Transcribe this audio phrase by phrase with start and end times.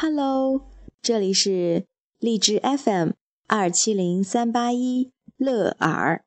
[0.00, 0.64] Hello，
[1.02, 1.84] 这里是
[2.20, 3.14] 荔枝 FM
[3.48, 6.24] 二七零三八一乐尔。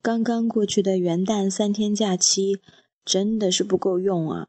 [0.00, 2.58] 刚刚过去的元旦三天假期
[3.04, 4.48] 真的是不够用啊！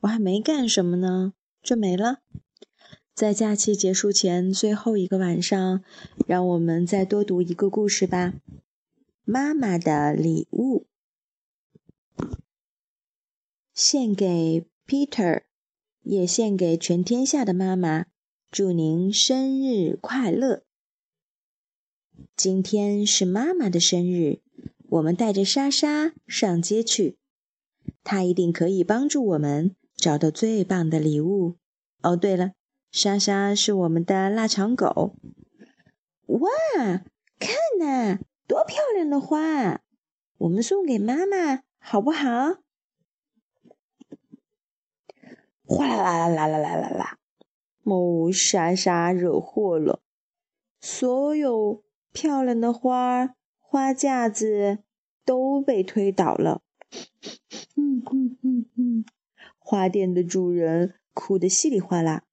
[0.00, 1.32] 我还没干什么呢，
[1.62, 2.18] 就没了。
[3.14, 5.82] 在假期结束前最后一个晚上，
[6.26, 8.34] 让我们再多读一个故事吧。
[9.24, 10.84] 妈妈的礼物，
[13.72, 15.44] 献给 Peter。
[16.04, 18.04] 也献给全天下的妈妈，
[18.50, 20.62] 祝您生日快乐！
[22.36, 24.40] 今天是妈妈的生日，
[24.90, 27.16] 我们带着莎莎上街去，
[28.02, 31.56] 她一定可以帮助我们找到最棒的礼物。
[32.02, 32.52] 哦，对了，
[32.92, 35.16] 莎莎是我们的腊肠狗。
[36.26, 36.50] 哇，
[37.38, 39.80] 看呐，多漂亮的花！
[40.36, 42.58] 我们送给妈妈好不好？
[45.66, 47.18] 哗啦啦啦啦啦啦啦！
[47.82, 50.02] 某，莎莎惹祸了，
[50.80, 54.80] 所有漂亮的花花架子
[55.24, 56.62] 都被推倒了。
[57.76, 59.04] 嗯嗯嗯嗯，
[59.58, 62.24] 花店的主人哭得稀里哗啦。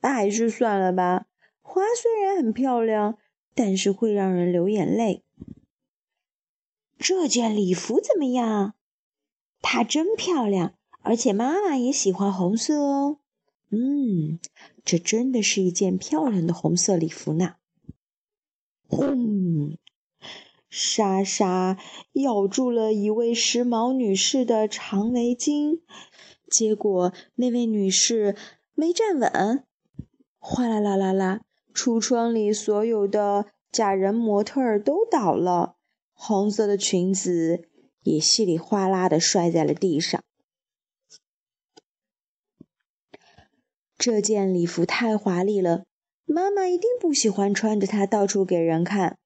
[0.00, 1.26] 那还是算了吧，
[1.60, 3.18] 花虽然很漂亮，
[3.54, 5.24] 但是会让人流眼泪。
[6.96, 8.74] 这件礼服怎么样？
[9.60, 10.77] 它真漂亮。
[11.08, 13.16] 而且妈妈也喜欢红色哦。
[13.70, 14.38] 嗯，
[14.84, 17.54] 这真的是一件漂亮的红色礼服呢。
[18.86, 19.78] 轰！
[20.68, 21.78] 莎莎
[22.12, 25.80] 咬住了一位时髦女士的长围巾，
[26.50, 28.36] 结果那位女士
[28.74, 29.64] 没站稳，
[30.38, 31.40] 哗啦啦啦啦！
[31.72, 35.76] 橱窗里所有的假人模特儿都倒了，
[36.12, 37.66] 红色的裙子
[38.02, 40.22] 也稀里哗啦的摔在了地上。
[43.98, 45.84] 这件礼服太华丽了，
[46.24, 49.18] 妈妈一定不喜欢穿着它到处给人看。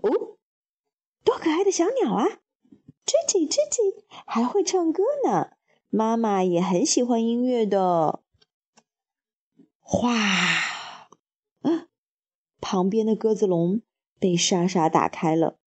[0.00, 0.38] 哦，
[1.24, 2.24] 多可爱的小鸟啊！
[3.04, 5.50] 吱叽吱叽，还会唱歌呢。
[5.90, 8.22] 妈妈也很喜欢音乐的。
[9.80, 10.12] 哗！
[11.62, 11.88] 啊，
[12.60, 13.82] 旁边的鸽子笼
[14.20, 15.58] 被莎莎打开了，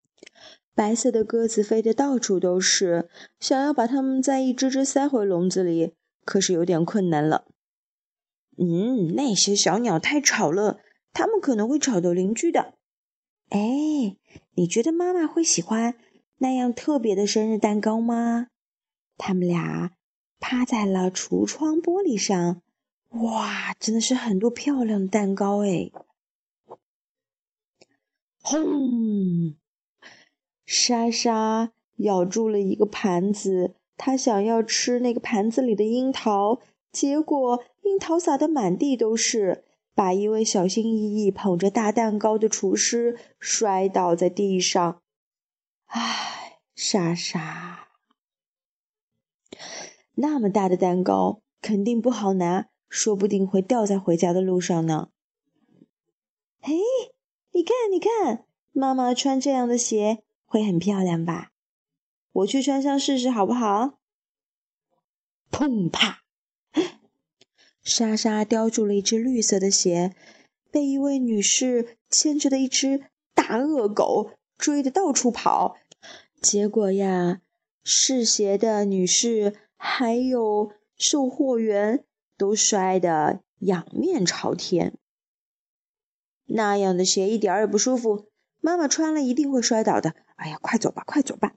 [0.73, 7.45] 白色的鸽子飞得到处都是，想要把它们再一只只塞回笼子里，可是有点困难了。
[8.57, 10.79] 嗯，那些小鸟太吵了，
[11.11, 12.75] 它们可能会吵到邻居的。
[13.49, 14.17] 哎，
[14.55, 15.95] 你觉得妈妈会喜欢
[16.37, 18.47] 那样特别的生日蛋糕吗？
[19.17, 19.91] 他们俩
[20.39, 22.61] 趴在了橱窗玻璃上，
[23.09, 25.91] 哇，真的是很多漂亮的蛋糕哎！
[28.41, 29.55] 轰！
[30.65, 36.61] 莎莎咬住了一个盘子，她想要吃那个盘子里的樱桃。
[36.95, 45.01] 结果樱桃撒得满地都是，把一位小心翼翼捧着大蛋糕的厨师摔倒在地上。
[45.87, 47.89] 唉，莎莎，
[50.13, 55.09] 那么大的蛋糕肯定不好拿，说不定会掉在回家的路上呢。
[56.61, 56.77] 嘿，
[57.51, 61.51] 你看，你看，妈妈穿这样的鞋会很漂亮吧？
[62.31, 63.99] 我去穿上试试好不好？
[65.51, 66.24] 砰啪！
[67.85, 70.15] 莎莎叼住了一只绿色的鞋，
[70.71, 73.03] 被一位女士牵着的一只
[73.35, 75.77] 大恶狗追得到处跑。
[76.41, 77.41] 结果呀，
[77.83, 82.03] 试鞋的女士还有售货员
[82.35, 84.97] 都摔得仰面朝天。
[86.47, 88.25] 那样的鞋一点也不舒服，
[88.59, 90.15] 妈妈穿了一定会摔倒的。
[90.37, 91.53] 哎呀，快走吧，快走吧！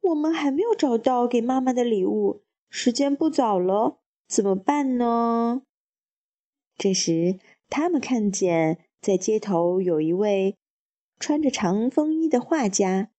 [0.00, 3.98] 我们还没有找到给妈妈的礼物，时间不早了。
[4.26, 5.62] 怎么办呢？
[6.76, 10.56] 这时，他们看见在街头有一位
[11.20, 13.10] 穿着长风衣的画家，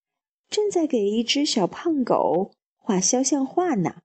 [0.50, 4.02] 正在给一只小胖狗画肖像画呢。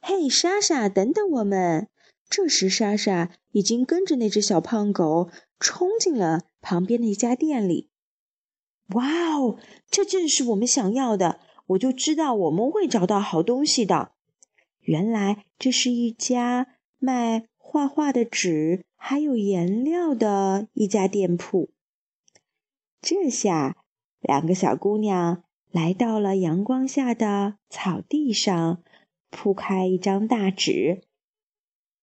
[0.00, 1.88] 嘿，莎莎，等等我们！
[2.28, 5.30] 这时，莎莎已经跟着那只小胖狗
[5.60, 7.90] 冲进了旁边的一家店里。
[8.94, 11.40] 哇哦，这正是我们想要的！
[11.68, 14.12] 我就知道我们会找到好东西的。
[14.86, 16.68] 原来这是一家
[16.98, 21.70] 卖画画的纸还有颜料的一家店铺。
[23.00, 23.76] 这下，
[24.20, 25.42] 两个小姑娘
[25.72, 28.84] 来到了阳光下的草地上，
[29.28, 31.02] 铺开一张大纸，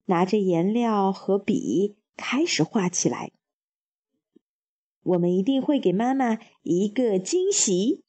[0.06, 3.32] 拿着颜料和笔开始画起来。
[5.04, 8.04] 我们一定会给妈妈一个惊喜！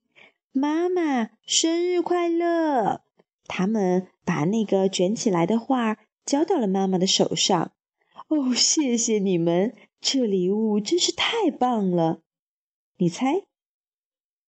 [0.50, 3.03] 妈妈生日快乐！
[3.46, 7.72] 他们把那个卷起来的画交到了妈妈的手上。
[8.28, 12.22] 哦，谢谢你们，这礼物真是太棒了！
[12.96, 13.44] 你猜，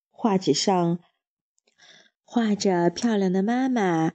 [0.09, 0.99] 画纸上
[2.23, 4.13] 画着漂亮的妈妈，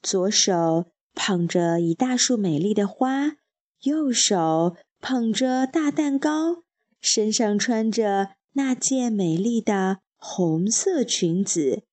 [0.00, 3.36] 左手捧着一大束美丽的花，
[3.82, 6.62] 右手捧着大蛋糕，
[7.00, 11.84] 身上穿着那件美丽的红色裙子，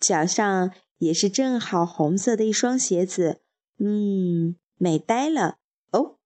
[0.00, 0.72] 脚上
[1.02, 3.40] 也是正好红色的一双鞋子。
[3.78, 5.58] 嗯，美呆了
[5.90, 6.18] 哦！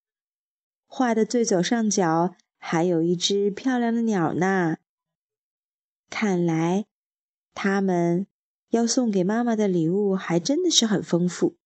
[0.84, 4.76] 画的最左上角还有一只漂亮的鸟呢。
[6.10, 6.84] 看来，
[7.54, 8.26] 他们
[8.68, 11.56] 要送给妈妈的礼物还真的是很丰富。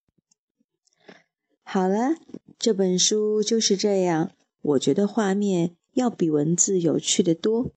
[1.64, 2.14] 好了，
[2.60, 4.30] 这本书就是这样。
[4.62, 7.72] 我觉得画面要比文字有趣的多。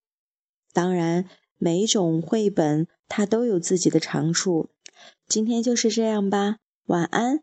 [0.71, 1.27] 当然，
[1.57, 4.69] 每一种绘本它都有自己的长处。
[5.33, 7.39] 今天就是这样吧，晚安。